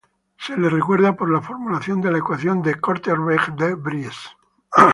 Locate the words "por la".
1.15-1.43